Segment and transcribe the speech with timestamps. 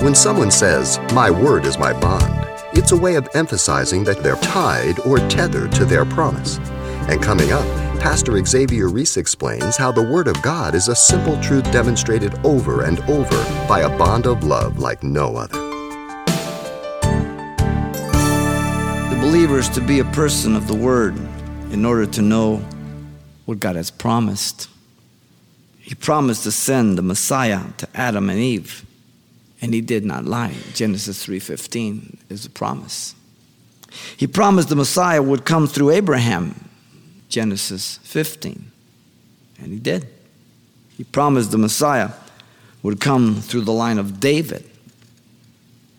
[0.00, 2.24] When someone says, My word is my bond,
[2.72, 6.56] it's a way of emphasizing that they're tied or tethered to their promise.
[7.10, 7.66] And coming up,
[8.00, 12.84] Pastor Xavier Reese explains how the Word of God is a simple truth demonstrated over
[12.84, 15.58] and over by a bond of love like no other.
[19.10, 21.14] The believer is to be a person of the Word
[21.72, 22.64] in order to know
[23.44, 24.70] what God has promised.
[25.78, 28.86] He promised to send the Messiah to Adam and Eve
[29.60, 30.54] and he did not lie.
[30.74, 33.14] Genesis 3:15 is a promise.
[34.16, 36.68] He promised the Messiah would come through Abraham.
[37.28, 38.70] Genesis 15.
[39.58, 40.06] And he did.
[40.96, 42.10] He promised the Messiah
[42.82, 44.64] would come through the line of David.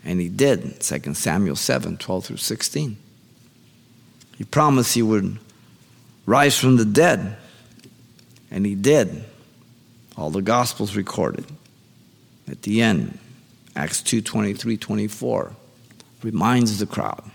[0.04, 0.80] And he did.
[0.80, 2.96] 2 Samuel 7, 12 through 16.
[4.36, 5.38] He promised he would
[6.26, 7.36] rise from the dead.
[8.50, 9.24] And he did.
[10.16, 11.46] All the Gospels recorded.
[12.48, 13.18] At the end,
[13.74, 15.52] Acts 2 23 24
[16.22, 17.30] reminds the crowd.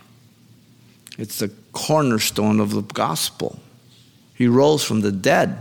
[1.18, 3.60] It's the cornerstone of the gospel.
[4.36, 5.58] He rose from the dead.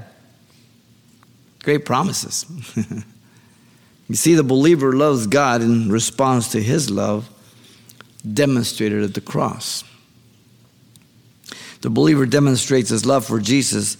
[1.63, 2.45] Great promises.
[4.09, 7.29] you see, the believer loves God in response to his love
[8.35, 9.85] demonstrated at the cross.
[11.81, 13.97] The believer demonstrates his love for Jesus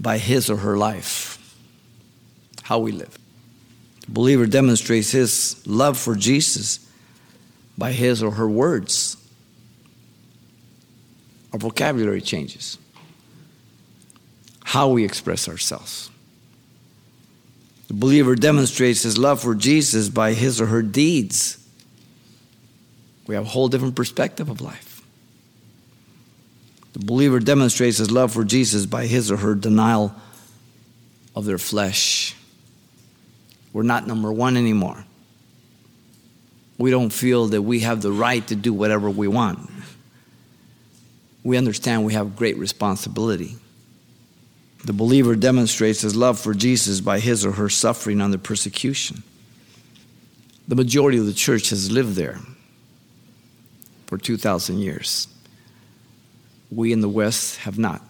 [0.00, 1.56] by his or her life,
[2.62, 3.18] how we live.
[4.06, 6.80] The believer demonstrates his love for Jesus
[7.76, 9.16] by his or her words.
[11.52, 12.78] Our vocabulary changes,
[14.64, 16.10] how we express ourselves.
[17.88, 21.58] The believer demonstrates his love for Jesus by his or her deeds.
[23.26, 25.02] We have a whole different perspective of life.
[26.94, 30.14] The believer demonstrates his love for Jesus by his or her denial
[31.34, 32.23] of their flesh.
[33.74, 35.04] We're not number one anymore.
[36.78, 39.68] We don't feel that we have the right to do whatever we want.
[41.42, 43.56] We understand we have great responsibility.
[44.84, 49.24] The believer demonstrates his love for Jesus by his or her suffering under persecution.
[50.68, 52.38] The majority of the church has lived there
[54.06, 55.26] for 2,000 years.
[56.70, 58.02] We in the West have not.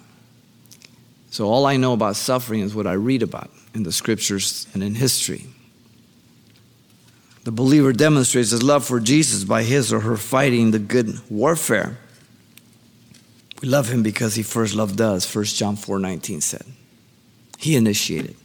[1.35, 4.85] So all I know about suffering is what I read about in the scriptures and
[4.85, 5.47] in history.
[7.43, 11.99] The believer demonstrates his love for Jesus by his or her fighting the good warfare.
[13.61, 16.67] We love him because he first loved us, 1 John 4 19 said.
[17.59, 18.37] He initiated.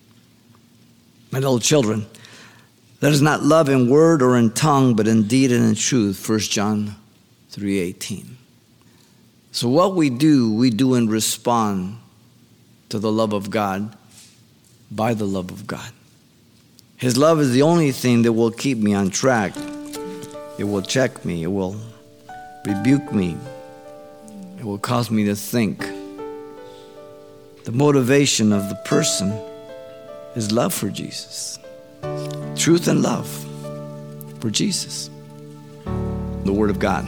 [1.29, 2.07] My little children,
[3.01, 6.27] let us not love in word or in tongue, but in deed and in truth,
[6.27, 6.95] 1 John
[7.51, 8.35] 3 18.
[9.51, 11.99] So, what we do, we do and respond
[12.89, 13.95] to the love of God
[14.91, 15.91] by the love of God.
[16.97, 19.53] His love is the only thing that will keep me on track.
[20.57, 21.79] It will check me, it will
[22.65, 23.37] rebuke me,
[24.57, 25.79] it will cause me to think.
[27.63, 29.31] The motivation of the person
[30.35, 31.59] is love for Jesus,
[32.55, 33.29] truth and love
[34.39, 35.09] for Jesus,
[36.43, 37.07] the Word of God.